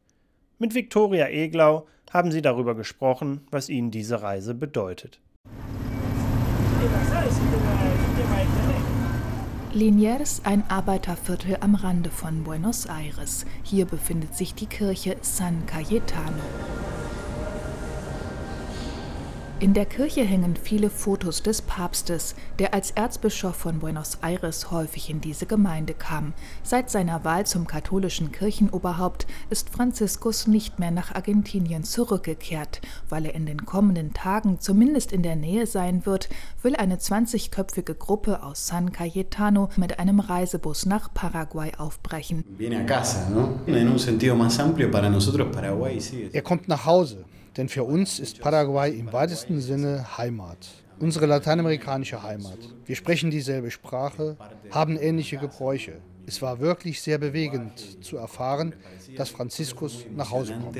Mit 0.59 0.75
Viktoria 0.75 1.29
Eglau 1.29 1.87
haben 2.11 2.33
sie 2.33 2.41
darüber 2.41 2.75
gesprochen, 2.75 3.47
was 3.51 3.69
ihnen 3.69 3.91
diese 3.91 4.23
Reise 4.23 4.55
bedeutet. 4.55 5.21
Liniers, 9.77 10.41
ein 10.45 10.65
Arbeiterviertel 10.71 11.59
am 11.61 11.75
Rande 11.75 12.09
von 12.09 12.45
Buenos 12.45 12.87
Aires. 12.87 13.45
Hier 13.63 13.85
befindet 13.85 14.35
sich 14.35 14.55
die 14.55 14.65
Kirche 14.65 15.19
San 15.21 15.67
Cayetano. 15.67 16.33
In 19.59 19.73
der 19.73 19.87
Kirche 19.87 20.21
hängen 20.21 20.55
viele 20.55 20.91
Fotos 20.91 21.43
des 21.43 21.63
Papstes, 21.63 22.35
der 22.59 22.75
als 22.75 22.91
Erzbischof 22.91 23.57
von 23.57 23.79
Buenos 23.79 24.19
Aires 24.21 24.71
häufig 24.71 25.09
in 25.09 25.23
diese 25.23 25.47
Gemeinde 25.47 25.95
kam. 25.95 26.35
Seit 26.63 26.91
seiner 26.91 27.25
Wahl 27.25 27.47
zum 27.47 27.67
katholischen 27.67 28.33
Kirchenoberhaupt 28.33 29.27
ist 29.49 29.71
Franziskus 29.71 30.47
nicht 30.47 30.79
mehr 30.79 30.91
nach 30.91 31.15
Argentinien 31.15 31.85
zurückgekehrt. 31.85 32.83
Weil 33.09 33.25
er 33.25 33.35
in 33.35 33.47
den 33.47 33.65
kommenden 33.65 34.13
Tagen 34.13 34.61
zumindest 34.61 35.11
in 35.11 35.23
der 35.23 35.37
Nähe 35.37 35.67
sein 35.67 36.05
wird, 36.05 36.29
will 36.61 36.77
eine 36.77 36.97
20-köpfige 36.97 37.95
Gruppe 37.95 38.43
aus 38.43 38.67
San 38.67 38.93
Cayetano 38.93 39.71
mit 39.79 39.99
einem 39.99 40.21
Reisebus 40.21 40.85
nach 40.85 41.15
Paraguay 41.15 41.73
aufbrechen. 41.79 42.45
Er 46.33 46.43
kommt 46.43 46.69
nach 46.69 46.85
Hause 46.85 47.25
denn 47.57 47.69
für 47.69 47.85
uns 47.85 48.19
ist 48.19 48.41
Paraguay 48.41 48.91
im 48.91 49.13
weitesten 49.13 49.61
Sinne 49.61 50.19
Heimat. 50.19 50.69
Unsere 50.99 51.27
lateinamerikanische 51.27 52.23
Heimat. 52.23 52.59
Wir 52.85 52.97
sprechen 52.97 53.31
dieselbe 53.31 53.71
Sprache, 53.71 54.37
haben 54.71 54.97
ähnliche 54.97 55.37
Gebräuche. 55.37 56.01
Es 56.27 56.43
war 56.43 56.59
wirklich 56.61 57.01
sehr 57.01 57.19
bewegend 57.19 58.03
zu 58.05 58.17
erfahren, 58.17 58.75
dass 59.17 59.31
Franziskus 59.31 60.07
nach 60.15 60.31
Hause 60.31 60.55
kommt 60.55 60.77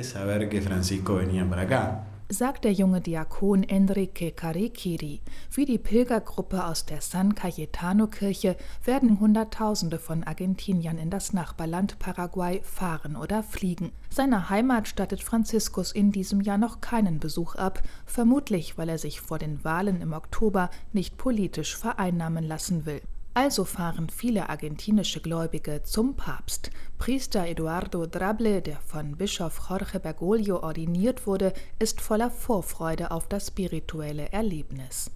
sagt 2.29 2.65
der 2.65 2.73
junge 2.73 2.99
Diakon 2.99 3.63
Enrique 3.63 4.31
Carikiri. 4.31 5.21
Wie 5.51 5.65
die 5.65 5.77
Pilgergruppe 5.77 6.65
aus 6.65 6.85
der 6.85 7.01
San 7.01 7.35
Cayetano-Kirche 7.35 8.57
werden 8.83 9.19
Hunderttausende 9.19 9.97
von 9.97 10.23
Argentiniern 10.23 10.97
in 10.97 11.09
das 11.09 11.31
Nachbarland 11.31 11.99
Paraguay 11.99 12.61
fahren 12.63 13.15
oder 13.15 13.43
fliegen. 13.43 13.91
Seiner 14.09 14.49
Heimat 14.49 14.87
stattet 14.87 15.23
Franziskus 15.23 15.93
in 15.93 16.11
diesem 16.11 16.41
Jahr 16.41 16.57
noch 16.57 16.81
keinen 16.81 17.19
Besuch 17.19 17.55
ab, 17.55 17.81
vermutlich 18.05 18.77
weil 18.77 18.89
er 18.89 18.97
sich 18.97 19.21
vor 19.21 19.39
den 19.39 19.63
Wahlen 19.63 20.01
im 20.01 20.11
Oktober 20.11 20.69
nicht 20.91 21.17
politisch 21.17 21.77
vereinnahmen 21.77 22.43
lassen 22.43 22.85
will. 22.85 23.01
Also 23.37 23.65
fahren 23.65 24.09
viele 24.09 24.49
argentinische 24.49 25.21
Gläubige 25.21 25.83
zum 25.83 26.15
Papst. 26.15 26.71
Priester 26.97 27.45
Eduardo 27.47 28.05
Drable, 28.07 28.61
der 28.61 28.77
von 28.77 29.15
Bischof 29.15 29.69
Jorge 29.69 29.99
Bergoglio 29.99 30.61
ordiniert 30.63 31.27
wurde, 31.27 31.53
ist 31.79 32.01
voller 32.01 32.31
Vorfreude 32.31 33.11
auf 33.11 33.27
das 33.29 33.47
spirituelle 33.47 34.31
Erlebnis. 34.31 35.11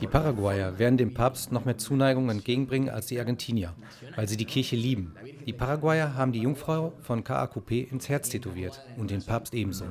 Die 0.00 0.06
Paraguayer 0.06 0.78
werden 0.78 0.98
dem 0.98 1.14
Papst 1.14 1.50
noch 1.50 1.64
mehr 1.64 1.78
Zuneigung 1.78 2.28
entgegenbringen 2.28 2.90
als 2.90 3.06
die 3.06 3.18
Argentinier, 3.18 3.74
weil 4.16 4.28
sie 4.28 4.36
die 4.36 4.44
Kirche 4.44 4.76
lieben. 4.76 5.14
Die 5.46 5.52
Paraguayer 5.52 6.14
haben 6.14 6.32
die 6.32 6.42
Jungfrau 6.42 6.92
von 7.00 7.24
KAQP 7.24 7.90
ins 7.90 8.08
Herz 8.08 8.28
tätowiert 8.28 8.80
und 8.98 9.10
den 9.10 9.24
Papst 9.24 9.54
ebenso. 9.54 9.86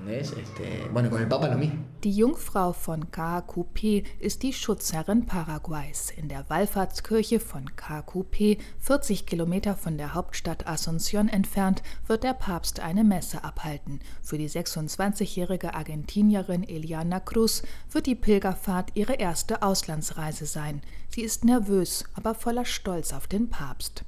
Die 2.03 2.12
Jungfrau 2.12 2.73
von 2.73 3.12
KAQP 3.12 4.05
ist 4.19 4.43
die 4.43 4.53
Schutzherrin 4.53 5.25
Paraguays. 5.25 6.12
In 6.15 6.29
der 6.29 6.45
Wallfahrtskirche 6.49 7.38
von 7.39 7.75
KQP, 7.75 8.58
40 8.80 9.25
Kilometer 9.25 9.75
von 9.75 9.97
der 9.97 10.13
Hauptstadt 10.13 10.67
Asunción 10.67 11.28
entfernt, 11.28 11.82
wird 12.08 12.23
der 12.23 12.34
Papst 12.34 12.80
eine 12.80 13.04
Messe 13.04 13.43
abhalten. 13.43 13.99
Für 14.21 14.38
die 14.38 14.49
26-jährige 14.49 15.73
Argentinierin 15.73 16.67
Eliana 16.67 17.19
Cruz 17.19 17.63
wird 17.91 18.06
die 18.06 18.15
Pilgerfahrt 18.15 18.91
ihre 18.95 19.13
erste 19.15 19.62
Auslandsreise 19.63 20.45
sein. 20.45 20.82
Sie 21.10 21.21
ist 21.21 21.43
nervös, 21.43 22.06
aber 22.13 22.36
voller 22.36 22.65
Stolz 22.65 23.13
auf 23.13 23.28
den 23.28 23.49
Papst. 23.49 24.04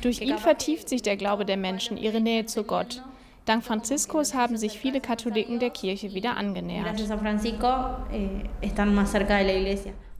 Durch 0.00 0.20
ihn 0.20 0.38
vertieft 0.38 0.88
sich 0.88 1.02
der 1.02 1.16
Glaube 1.16 1.44
der 1.44 1.56
Menschen, 1.56 1.96
ihre 1.96 2.20
Nähe 2.20 2.46
zu 2.46 2.64
Gott. 2.64 3.02
Dank 3.46 3.64
Franziskus 3.64 4.34
haben 4.34 4.56
sich 4.56 4.78
viele 4.80 5.00
Katholiken 5.00 5.60
der 5.60 5.70
Kirche 5.70 6.12
wieder 6.14 6.36
angenähert. 6.36 6.98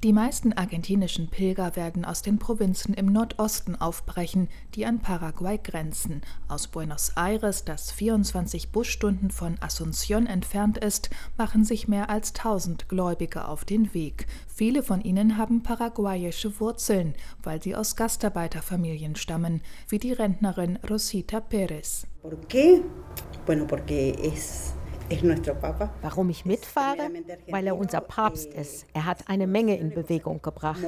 Die 0.07 0.13
meisten 0.13 0.53
argentinischen 0.53 1.27
Pilger 1.27 1.75
werden 1.75 2.05
aus 2.05 2.23
den 2.23 2.39
Provinzen 2.39 2.95
im 2.95 3.07
Nordosten 3.07 3.75
aufbrechen, 3.75 4.47
die 4.77 4.87
an 4.87 5.01
Paraguay 5.01 5.59
grenzen. 5.59 6.23
Aus 6.47 6.69
Buenos 6.69 7.15
Aires, 7.17 7.65
das 7.65 7.91
24 7.91 8.71
Busstunden 8.71 9.33
von 9.33 9.57
Asunción 9.57 10.27
entfernt 10.27 10.79
ist, 10.79 11.11
machen 11.37 11.65
sich 11.65 11.89
mehr 11.89 12.09
als 12.09 12.37
1000 12.37 12.89
Gläubige 12.89 13.49
auf 13.49 13.65
den 13.65 13.95
Weg. 13.95 14.29
Viele 14.47 14.85
von 14.85 15.01
ihnen 15.01 15.39
haben 15.39 15.65
paraguayische 15.65 16.61
Wurzeln, 16.61 17.17
weil 17.43 17.61
sie 17.61 17.75
aus 17.75 17.97
Gastarbeiterfamilien 17.97 19.17
stammen, 19.17 19.61
wie 19.89 19.99
die 19.99 20.13
Rentnerin 20.13 20.79
Rosita 20.89 21.39
Pérez. 21.39 22.05
¿Por 22.23 22.39
qué? 22.47 22.81
Bueno, 23.45 23.67
porque 23.67 24.17
es 24.23 24.76
Warum 26.03 26.31
ich 26.31 26.45
mitfahre? 26.45 27.11
Weil 27.49 27.67
er 27.67 27.77
unser 27.77 28.01
Papst 28.01 28.53
ist. 28.53 28.87
Er 28.93 29.05
hat 29.05 29.29
eine 29.29 29.47
Menge 29.47 29.79
in 29.79 29.91
Bewegung 29.91 30.43
gebracht. 30.43 30.81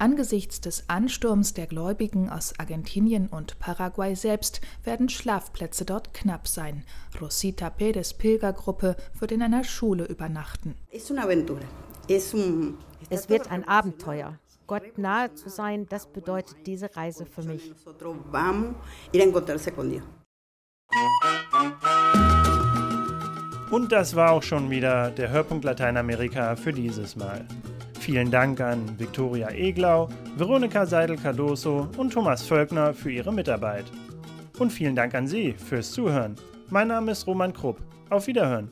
Angesichts 0.00 0.60
des 0.60 0.88
Ansturms 0.88 1.54
der 1.54 1.66
Gläubigen 1.66 2.30
aus 2.30 2.54
Argentinien 2.58 3.26
und 3.26 3.58
Paraguay 3.58 4.14
selbst 4.14 4.60
werden 4.84 5.08
Schlafplätze 5.08 5.84
dort 5.84 6.14
knapp 6.14 6.46
sein. 6.46 6.84
Rosita 7.20 7.68
Pérez 7.68 8.16
Pilgergruppe 8.16 8.96
wird 9.18 9.32
in 9.32 9.42
einer 9.42 9.64
Schule 9.64 10.04
übernachten. 10.04 10.76
Es 12.08 13.28
wird 13.28 13.50
ein 13.50 13.66
Abenteuer. 13.66 14.38
Gott 14.68 14.98
nahe 14.98 15.34
zu 15.34 15.48
sein, 15.48 15.86
das 15.88 16.06
bedeutet 16.06 16.66
diese 16.66 16.94
Reise 16.94 17.26
für 17.26 17.42
mich. 17.42 17.72
Und 23.70 23.92
das 23.92 24.16
war 24.16 24.32
auch 24.32 24.42
schon 24.42 24.70
wieder 24.70 25.10
der 25.10 25.28
Hörpunkt 25.28 25.64
Lateinamerika 25.64 26.56
für 26.56 26.72
dieses 26.72 27.16
Mal. 27.16 27.44
Vielen 28.00 28.30
Dank 28.30 28.60
an 28.62 28.98
Viktoria 28.98 29.50
Eglau, 29.50 30.08
Veronika 30.36 30.86
Seidel-Cardoso 30.86 31.88
und 31.98 32.10
Thomas 32.10 32.42
Völkner 32.42 32.94
für 32.94 33.10
ihre 33.10 33.32
Mitarbeit. 33.32 33.84
Und 34.58 34.72
vielen 34.72 34.96
Dank 34.96 35.14
an 35.14 35.26
Sie 35.26 35.52
fürs 35.52 35.92
Zuhören. 35.92 36.34
Mein 36.70 36.88
Name 36.88 37.12
ist 37.12 37.26
Roman 37.26 37.52
Krupp. 37.52 37.78
Auf 38.08 38.26
Wiederhören. 38.26 38.70